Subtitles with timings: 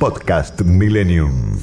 [0.00, 1.60] Podcast Millennium.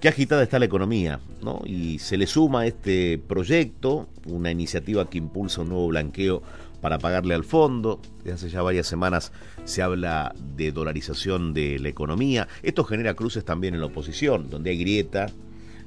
[0.00, 1.62] Qué agitada está la economía, ¿no?
[1.64, 6.42] Y se le suma este proyecto, una iniciativa que impulsa un nuevo blanqueo
[6.80, 8.00] para pagarle al fondo.
[8.24, 9.30] Desde hace ya varias semanas
[9.66, 12.48] se habla de dolarización de la economía.
[12.64, 15.26] Esto genera cruces también en la oposición, donde hay grieta.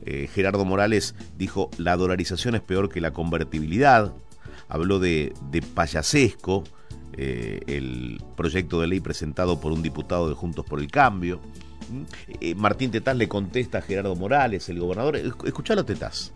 [0.05, 4.13] Eh, Gerardo Morales dijo, la dolarización es peor que la convertibilidad.
[4.69, 6.63] Habló de, de payasesco
[7.17, 11.39] eh, el proyecto de ley presentado por un diputado de Juntos por el Cambio.
[11.89, 12.01] ¿Mm?
[12.39, 15.17] Eh, Martín Tetaz le contesta a Gerardo Morales, el gobernador.
[15.17, 16.31] Escuchalo, Tetaz.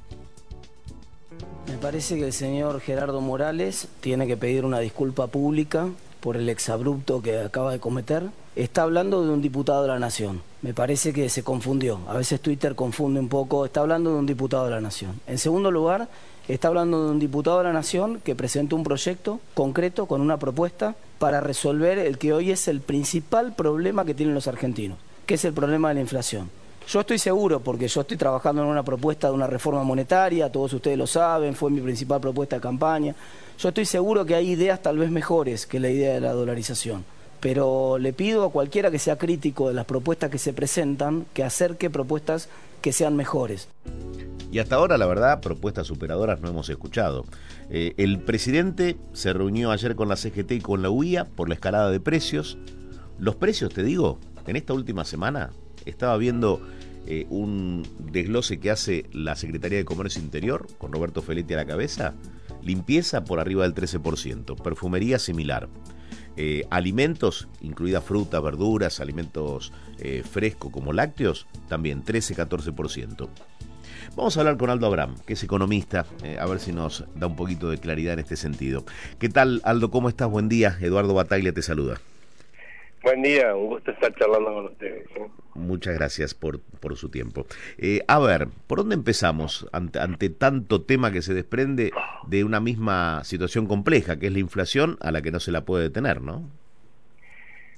[1.67, 5.87] Me parece que el señor Gerardo Morales tiene que pedir una disculpa pública
[6.19, 8.29] por el exabrupto que acaba de cometer.
[8.55, 10.41] Está hablando de un diputado de la Nación.
[10.61, 11.99] Me parece que se confundió.
[12.07, 13.65] A veces Twitter confunde un poco.
[13.65, 15.19] Está hablando de un diputado de la Nación.
[15.27, 16.07] En segundo lugar,
[16.47, 20.37] está hablando de un diputado de la Nación que presentó un proyecto concreto con una
[20.37, 25.35] propuesta para resolver el que hoy es el principal problema que tienen los argentinos, que
[25.35, 26.49] es el problema de la inflación.
[26.87, 30.73] Yo estoy seguro, porque yo estoy trabajando en una propuesta de una reforma monetaria, todos
[30.73, 33.15] ustedes lo saben, fue mi principal propuesta de campaña.
[33.57, 37.03] Yo estoy seguro que hay ideas tal vez mejores que la idea de la dolarización.
[37.39, 41.43] Pero le pido a cualquiera que sea crítico de las propuestas que se presentan que
[41.43, 42.49] acerque propuestas
[42.81, 43.67] que sean mejores.
[44.55, 47.25] Y hasta ahora, la verdad, propuestas superadoras no hemos escuchado.
[47.69, 51.55] Eh, el presidente se reunió ayer con la CGT y con la UIA por la
[51.55, 52.57] escalada de precios.
[53.19, 55.49] Los precios, te digo, en esta última semana
[55.83, 56.61] estaba viendo
[57.05, 61.65] eh, un desglose que hace la Secretaría de Comercio Interior, con Roberto Feletti a la
[61.65, 62.13] cabeza.
[62.63, 65.67] Limpieza por arriba del 13%, perfumería similar.
[66.37, 69.73] Eh, alimentos, incluida fruta, verduras, alimentos
[70.31, 73.27] frescos como lácteos, también 13-14%.
[74.15, 76.05] Vamos a hablar con Aldo Abraham, que es economista,
[76.39, 78.85] a ver si nos da un poquito de claridad en este sentido.
[79.19, 79.91] ¿Qué tal, Aldo?
[79.91, 80.29] ¿Cómo estás?
[80.29, 80.77] Buen día.
[80.81, 81.99] Eduardo Bataglia te saluda.
[83.03, 85.07] Buen día, un gusto estar charlando con ustedes.
[85.53, 87.45] Muchas gracias por, por su tiempo.
[87.77, 91.91] Eh, a ver, ¿por dónde empezamos ante, ante, tanto tema que se desprende
[92.27, 95.65] de una misma situación compleja, que es la inflación a la que no se la
[95.65, 96.49] puede detener, no?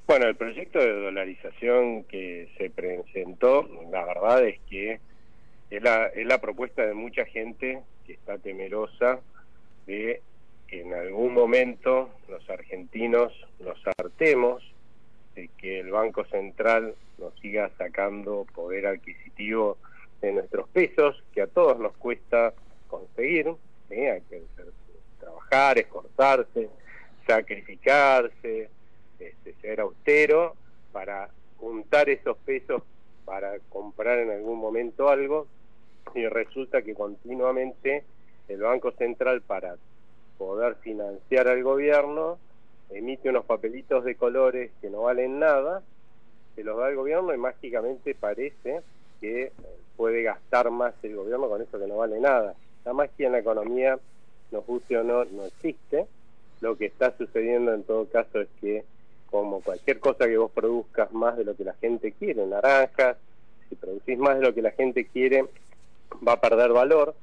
[0.07, 5.01] Bueno, el proyecto de dolarización que se presentó, la verdad es que
[5.69, 9.19] es la, es la propuesta de mucha gente que está temerosa
[9.85, 10.22] de
[10.67, 14.63] que en algún momento los argentinos nos hartemos
[15.45, 19.77] que el Banco Central nos siga sacando poder adquisitivo
[20.22, 22.53] de nuestros pesos, que a todos nos cuesta
[22.88, 23.53] conseguir,
[23.89, 24.41] hay que
[25.19, 26.69] trabajar, esforzarse,
[27.27, 28.69] sacrificarse,
[29.19, 30.56] este, ser austero
[30.91, 32.81] para juntar esos pesos
[33.25, 35.47] para comprar en algún momento algo
[36.17, 38.03] y resulta que continuamente
[38.47, 39.75] el Banco Central para
[40.38, 42.38] poder financiar al gobierno
[42.89, 45.83] emite unos papelitos de colores que no valen nada,
[46.56, 48.81] se los da el gobierno y mágicamente parece
[49.19, 49.51] que eh,
[49.95, 52.56] puede gastar más el gobierno con eso que no vale nada.
[52.85, 54.00] La magia en la economía,
[54.51, 56.07] nos guste o no, no existe.
[56.61, 58.83] Lo que está sucediendo en todo caso es que
[59.29, 63.17] como cualquier cosa que vos produzcas más de lo que la gente quiere, naranjas,
[63.67, 65.45] si producís más de lo que la gente quiere,
[66.28, 67.16] va a perder valor.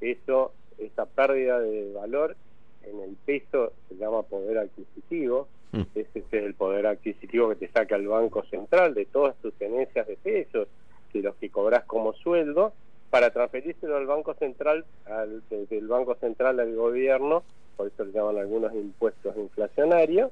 [0.00, 2.36] Eso, esa pérdida de valor
[2.84, 5.48] en el peso se llama poder adquisitivo.
[5.72, 5.82] Mm.
[5.94, 10.06] Ese es el poder adquisitivo que te saca el Banco Central de todas tus tenencias
[10.06, 10.68] de pesos,
[11.12, 12.72] de los que cobras como sueldo,
[13.10, 17.42] para transferírselo al Banco Central, al, del Banco Central al gobierno,
[17.76, 20.30] por eso le llaman algunos impuestos inflacionarios,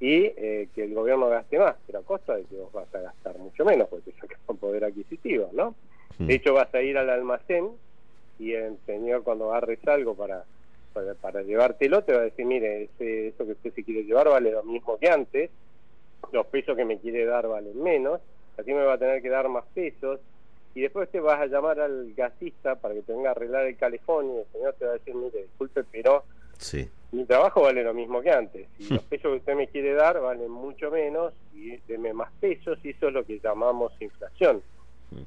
[0.00, 3.00] y eh, que el gobierno gaste más, pero a costa de que vos vas a
[3.00, 5.74] gastar mucho menos, porque te un poder adquisitivo, ¿no?
[6.18, 6.26] Mm.
[6.26, 7.70] De hecho, vas a ir al almacén
[8.38, 10.44] y el señor cuando agarres algo para
[11.20, 14.50] para, llevártelo te va a decir, mire, ese, eso que usted se quiere llevar vale
[14.50, 15.50] lo mismo que antes,
[16.32, 18.20] los pesos que me quiere dar valen menos,
[18.58, 20.20] así me va a tener que dar más pesos,
[20.74, 23.76] y después te vas a llamar al gasista para que te venga a arreglar el
[23.76, 26.24] calefón y el señor te va a decir, mire, disculpe, pero
[26.58, 26.88] sí.
[27.12, 30.20] mi trabajo vale lo mismo que antes, y los pesos que usted me quiere dar
[30.20, 34.62] valen mucho menos, y deme más pesos, y eso es lo que llamamos inflación.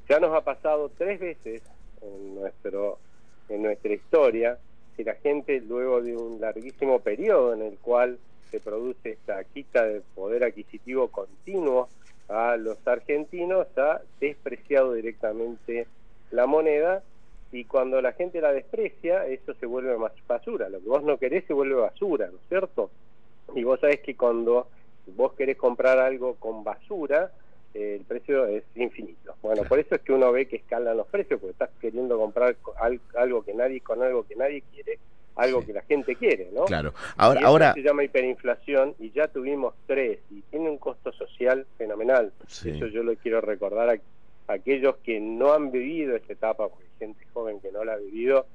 [0.08, 1.62] Ya nos ha pasado tres veces
[2.00, 2.98] en nuestro
[3.48, 4.58] en nuestra historia
[4.96, 8.18] que la gente luego de un larguísimo periodo en el cual
[8.50, 11.88] se produce esta quita de poder adquisitivo continuo
[12.28, 15.86] a los argentinos, ha despreciado directamente
[16.30, 17.02] la moneda
[17.52, 20.68] y cuando la gente la desprecia, eso se vuelve más basura.
[20.68, 22.90] Lo que vos no querés se vuelve basura, ¿no es cierto?
[23.54, 24.68] Y vos sabés que cuando
[25.16, 27.30] vos querés comprar algo con basura,
[27.74, 29.34] eh, el precio es infinito.
[29.42, 32.56] Bueno, por eso es que uno ve que escalan los precios, porque estás queriendo comprar
[33.16, 34.98] algo que nadie con algo que nadie quiere,
[35.34, 36.64] algo que la gente quiere, ¿no?
[36.66, 36.94] Claro.
[37.16, 42.32] Ahora, ahora se llama hiperinflación y ya tuvimos tres y tiene un costo social fenomenal.
[42.46, 47.06] Eso yo lo quiero recordar a aquellos que no han vivido esta etapa, porque hay
[47.08, 48.46] gente joven que no la ha vivido,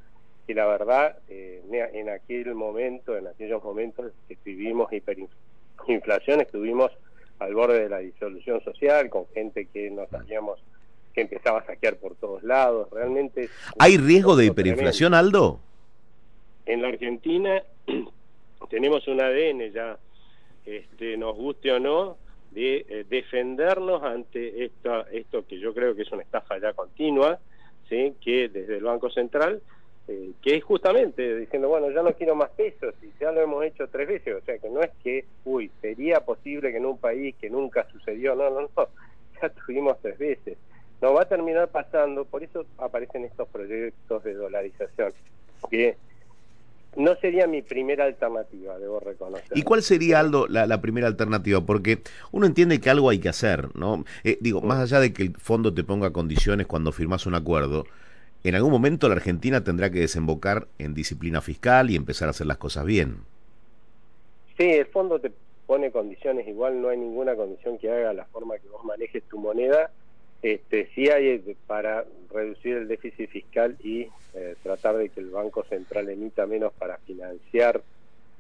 [0.47, 1.61] que la verdad eh,
[1.93, 6.91] en aquel momento, en aquellos momentos que vivimos hiperinflación, estuvimos
[7.39, 10.59] al borde de la disolución social, con gente que no sabíamos
[11.13, 12.89] que empezaba a saquear por todos lados.
[12.91, 13.49] Realmente.
[13.79, 15.59] ¿Hay riesgo de hiperinflación, Aldo?
[16.65, 17.63] En la Argentina
[18.69, 19.97] tenemos un ADN ya,
[20.65, 22.17] este, nos guste o no,
[22.51, 27.39] de eh, defendernos ante esto, esto que yo creo que es una estafa ya continua,
[27.87, 28.13] ¿sí?
[28.21, 29.61] que desde el Banco Central,
[30.09, 33.63] eh, que es justamente diciendo, bueno, ya no quiero más pesos y ya lo hemos
[33.63, 36.97] hecho tres veces, o sea que no es que, uy, sería posible que en un
[36.97, 38.69] país que nunca sucedió, no, no, no,
[39.41, 40.57] ya tuvimos tres veces.
[40.99, 45.13] No va a terminar pasando, por eso aparecen estos proyectos de dolarización,
[45.69, 45.95] que
[46.97, 49.55] no sería mi primera alternativa, debo reconocer.
[49.55, 51.61] ¿Y cuál sería, Aldo, la, primera alternativa?
[51.61, 52.01] Porque
[52.31, 54.03] uno entiende que algo hay que hacer, ¿no?
[54.23, 57.85] Eh, digo, más allá de que el fondo te ponga condiciones cuando firmas un acuerdo,
[58.43, 62.47] en algún momento la Argentina tendrá que desembocar en disciplina fiscal y empezar a hacer
[62.47, 63.17] las cosas bien.
[64.57, 65.31] Sí, el fondo te
[65.67, 69.37] pone condiciones, igual no hay ninguna condición que haga la forma que vos manejes tu
[69.37, 69.91] moneda
[70.41, 75.29] este, sí hay eh, para reducir el déficit fiscal y eh, tratar de que el
[75.29, 77.81] Banco Central emita menos para financiar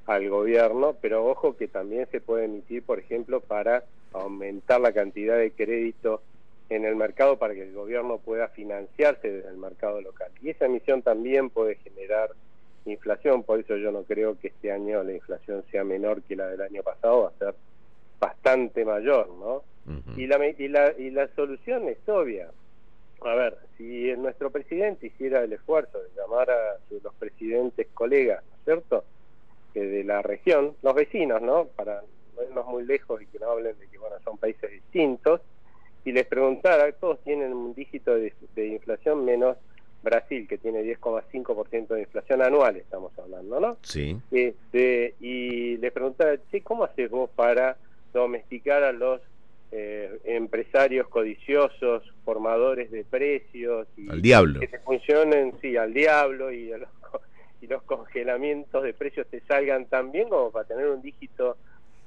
[0.05, 5.37] al gobierno, pero ojo que también se puede emitir, por ejemplo, para aumentar la cantidad
[5.37, 6.21] de crédito
[6.69, 10.31] en el mercado para que el gobierno pueda financiarse desde el mercado local.
[10.41, 12.31] Y esa emisión también puede generar
[12.85, 16.47] inflación, por eso yo no creo que este año la inflación sea menor que la
[16.47, 17.55] del año pasado, va a ser
[18.19, 19.63] bastante mayor, ¿no?
[20.15, 22.49] y, la, y, la, y la solución es obvia.
[23.21, 28.55] A ver, si nuestro presidente hiciera el esfuerzo de llamar a los presidentes colegas, ¿no
[28.55, 29.03] es cierto?,
[29.73, 32.01] que de la región, los vecinos, ¿no?, para
[32.35, 35.41] no irnos muy lejos y que no hablen de que, bueno, son países distintos,
[36.05, 39.57] y les preguntara, todos tienen un dígito de, inflación menos
[40.01, 43.77] Brasil, que tiene 10,5% de inflación anual, estamos hablando, ¿no?
[43.81, 44.17] Sí.
[44.31, 47.77] Este, y les preguntara, che, ¿cómo haces vos para
[48.13, 49.21] domesticar a los
[49.71, 54.59] eh, empresarios codiciosos, formadores de precios y al diablo.
[54.59, 56.89] que te funcionen, sí, al diablo y, los,
[57.61, 61.57] y los congelamientos de precios te salgan tan bien como para tener un dígito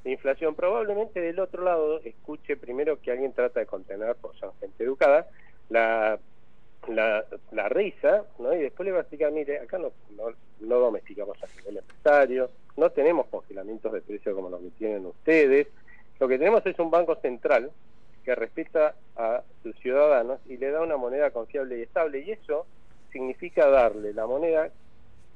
[0.05, 0.55] de inflación.
[0.55, 5.27] Probablemente del otro lado escuche primero que alguien trata de contener, por son gente educada,
[5.69, 6.19] la,
[6.89, 8.55] la, la risa, ¿no?
[8.55, 12.51] y después le va a explicar, mire, acá no, no, no domesticamos a nivel empresario,
[12.77, 15.69] no tenemos congelamientos de precios como los que tienen ustedes,
[16.19, 17.71] lo que tenemos es un banco central
[18.25, 22.67] que respeta a sus ciudadanos y le da una moneda confiable y estable y eso
[23.11, 24.71] significa darle la moneda,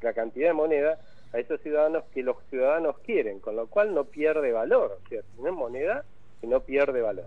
[0.01, 0.99] la cantidad de moneda
[1.32, 5.23] a esos ciudadanos que los ciudadanos quieren, con lo cual no pierde valor, o sea,
[5.34, 6.05] tiene moneda
[6.43, 7.26] y no pierde valor.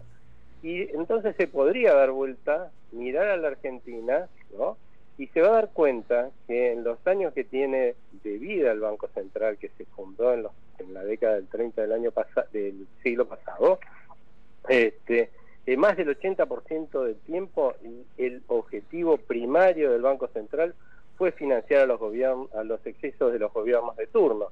[0.61, 4.27] Y entonces se podría dar vuelta, mirar a la Argentina,
[4.57, 4.77] ¿no?
[5.17, 8.79] Y se va a dar cuenta que en los años que tiene de vida el
[8.79, 12.13] Banco Central, que se fundó en los en la década del 30 del año
[12.51, 13.79] del siglo pasado,
[14.67, 15.29] este,
[15.65, 17.75] eh, más del 80% del tiempo
[18.17, 20.73] el objetivo primario del Banco Central
[21.19, 24.47] fue financiar a los a los excesos de los gobiernos de turno.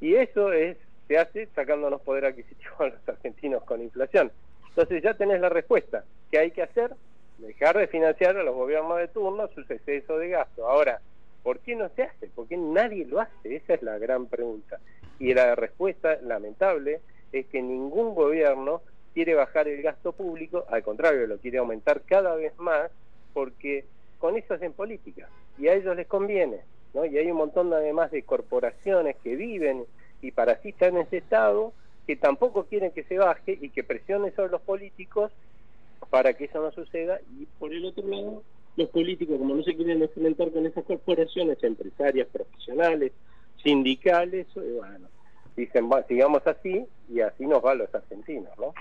[0.00, 0.76] Y eso es
[1.06, 4.32] se hace sacándonos poder adquisitivo a los argentinos con inflación.
[4.68, 6.04] Entonces ya tenés la respuesta.
[6.30, 6.94] ¿Qué hay que hacer?
[7.38, 10.68] Dejar de financiar a los gobiernos de turno sus excesos de gasto.
[10.68, 11.00] Ahora,
[11.44, 12.26] ¿por qué no se hace?
[12.26, 13.56] ¿Por qué nadie lo hace?
[13.56, 14.80] Esa es la gran pregunta.
[15.20, 17.00] Y la respuesta lamentable
[17.30, 18.82] es que ningún gobierno
[19.14, 22.90] quiere bajar el gasto público, al contrario, lo quiere aumentar cada vez más,
[23.32, 23.84] porque
[24.18, 26.60] con eso hacen política y a ellos les conviene,
[26.94, 27.04] ¿no?
[27.04, 29.84] Y hay un montón además de corporaciones que viven
[30.22, 31.72] y parasitan ese estado
[32.06, 35.32] que tampoco quieren que se baje y que presionen sobre los políticos
[36.08, 38.42] para que eso no suceda y por el otro lado
[38.76, 43.12] los políticos como no se quieren enfrentar con esas corporaciones empresarias profesionales
[43.62, 45.08] sindicales, eh, bueno,
[45.56, 48.72] dicen, sigamos así y así nos va a los argentinos, ¿no?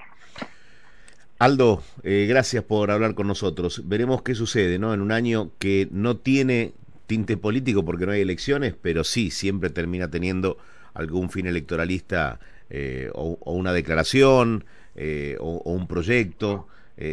[1.39, 3.83] Aldo, eh, gracias por hablar con nosotros.
[3.87, 4.93] Veremos qué sucede, ¿no?
[4.93, 6.73] En un año que no tiene
[7.07, 10.57] tinte político porque no hay elecciones, pero sí siempre termina teniendo
[10.93, 14.65] algún fin electoralista eh, o, una declaración
[14.95, 16.67] eh, o, un proyecto.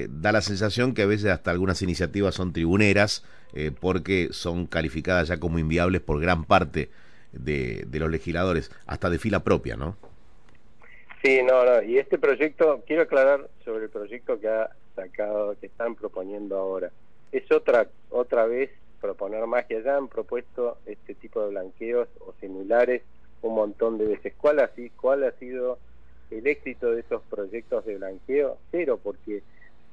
[0.09, 3.23] da la sensación que a veces hasta algunas iniciativas son tribuneras
[3.80, 6.90] porque son calificadas ya como inviables por gran parte
[7.33, 9.97] de los legisladores, hasta de fila propia, ¿no?
[11.26, 11.83] Sí, no, no.
[11.83, 16.92] Y este proyecto, quiero aclarar sobre el proyecto que ha sacado, que están proponiendo ahora.
[17.33, 23.02] Es otra, otra vez proponer que ya han propuesto este tipo de blanqueos o similares
[23.42, 24.35] un montón de veces.
[24.37, 25.80] ¿Cuál ha, cuál ha sido
[26.30, 28.59] el éxito de esos proyectos de blanqueo?
[28.71, 29.42] Cero, porque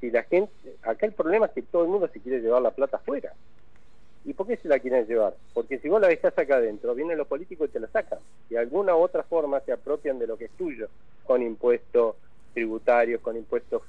[0.02, 2.70] si la gente, acá el problema es que todo el mundo se quiere llevar la
[2.70, 3.34] plata afuera.
[4.26, 5.36] ¿Y por qué se la quieren llevar?
[5.54, 8.20] Porque si vos la dejás acá adentro, vienen los políticos y te la sacan.
[8.50, 10.88] De alguna u otra forma se apropian de lo que es tuyo,
[11.26, 12.16] con impuestos
[12.54, 13.82] tributarios, con impuestos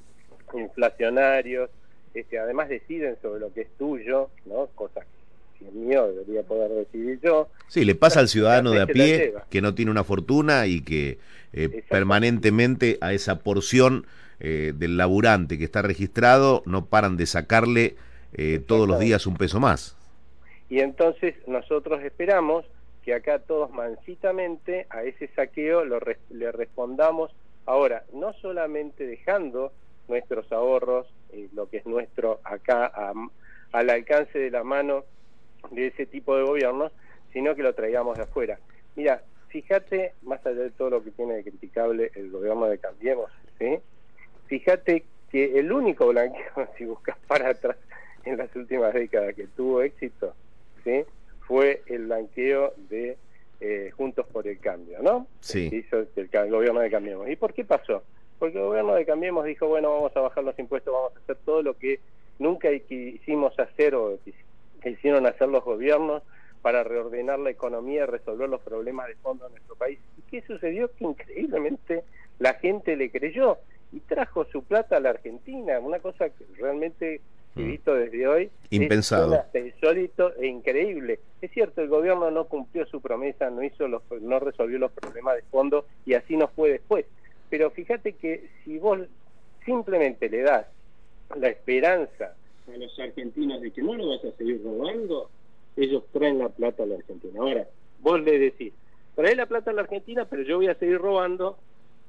[0.55, 1.71] inflacionarios,
[2.14, 4.69] este, además deciden sobre lo que es tuyo, ¿no?
[4.75, 7.49] Cosa que si es mío debería poder decidir yo.
[7.69, 11.19] Sí, le pasa al ciudadano de a pie que no tiene una fortuna y que
[11.53, 14.07] eh, permanentemente a esa porción
[14.38, 17.97] eh, del laburante que está registrado no paran de sacarle
[18.33, 19.97] eh, todos los días un peso más.
[20.68, 22.64] Y entonces nosotros esperamos
[23.04, 27.35] que acá todos mansitamente a ese saqueo lo le respondamos
[27.66, 29.73] ahora, no solamente dejando
[30.09, 32.92] nuestros ahorros, eh, lo que es nuestro acá
[33.73, 35.04] al alcance de la mano
[35.71, 36.92] de ese tipo de gobiernos,
[37.33, 38.59] sino que lo traigamos de afuera.
[38.97, 43.30] Mira, fíjate, más allá de todo lo que tiene de criticable el gobierno de Cambiemos,
[43.59, 43.78] ¿sí?
[44.47, 47.76] fíjate que el único blanqueo, si buscas para atrás
[48.25, 50.35] en las últimas décadas que tuvo éxito,
[50.85, 51.05] ¿sí?
[51.47, 53.17] fue el blanqueo de
[53.61, 55.26] eh, Juntos por el Cambio, ¿no?
[55.41, 55.71] Sí.
[55.73, 57.29] hizo el, el, gobierno de Cambiemos.
[57.29, 58.03] ¿Y por qué pasó?
[58.38, 61.37] Porque el gobierno de Cambiemos dijo, bueno, vamos a bajar los impuestos, vamos a hacer
[61.45, 62.00] todo lo que
[62.38, 64.19] nunca quisimos hacer o
[64.83, 66.23] que hicieron hacer los gobiernos
[66.62, 69.99] para reordenar la economía y resolver los problemas de fondo en nuestro país.
[70.19, 70.91] ¿Y qué sucedió?
[70.95, 72.05] Que increíblemente
[72.38, 73.59] la gente le creyó
[73.93, 77.21] y trajo su plata a la Argentina, una cosa que realmente
[77.62, 77.78] mm.
[77.84, 78.50] desde hoy.
[78.70, 79.44] Impensado.
[79.52, 81.20] Es insólito e increíble.
[81.40, 85.37] Es cierto, el gobierno no cumplió su promesa, no hizo los, no resolvió los problemas
[85.37, 87.06] de fondo y así no fue después.
[87.50, 88.99] Pero fíjate que si vos
[89.64, 90.66] simplemente le das
[91.37, 92.34] la esperanza
[92.73, 95.30] a los argentinos de que no lo vas a seguir robando,
[95.76, 97.40] ellos traen la plata a la Argentina.
[97.40, 97.66] Ahora,
[98.00, 98.73] vos le decís,
[99.14, 101.58] trae la plata a la Argentina, pero yo voy a seguir robando,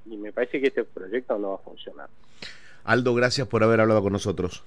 [0.05, 2.09] y me parece que este proyecto no va a funcionar.
[2.83, 4.63] Aldo, gracias por haber hablado con nosotros.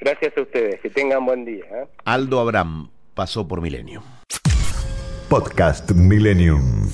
[0.00, 1.64] Gracias a ustedes, que tengan buen día.
[1.64, 1.88] ¿eh?
[2.04, 4.02] Aldo Abraham pasó por Milenio.
[5.28, 6.88] Podcast Millennium.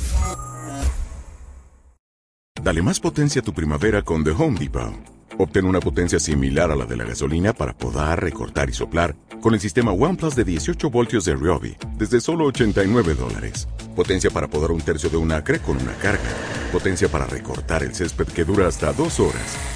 [2.61, 4.93] Dale más potencia a tu primavera con The Home Depot.
[5.39, 9.55] Obtén una potencia similar a la de la gasolina para podar, recortar y soplar con
[9.55, 13.69] el sistema OnePlus de 18 voltios de Ryobi desde solo 89 dólares.
[13.95, 16.25] Potencia para podar un tercio de un acre con una carga.
[16.73, 19.76] Potencia para recortar el césped que dura hasta dos horas.